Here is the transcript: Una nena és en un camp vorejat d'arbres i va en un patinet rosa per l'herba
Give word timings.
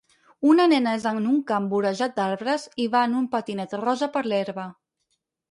Una 0.51 0.63
nena 0.69 0.93
és 0.99 1.03
en 1.09 1.19
un 1.31 1.35
camp 1.51 1.67
vorejat 1.73 2.15
d'arbres 2.15 2.65
i 2.85 2.89
va 2.97 3.03
en 3.11 3.15
un 3.21 3.29
patinet 3.37 3.79
rosa 3.85 4.11
per 4.19 4.27
l'herba 4.33 4.67